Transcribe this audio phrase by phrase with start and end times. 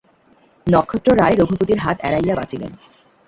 [0.67, 2.71] নক্ষত্ররায় রঘুপতির হাত এড়াইয়া বাঁচিলেন।